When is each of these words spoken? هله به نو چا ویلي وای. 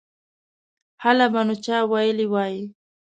هله 1.03 1.25
به 1.33 1.41
نو 1.47 1.55
چا 1.65 1.77
ویلي 1.91 2.27
وای. 2.33 2.55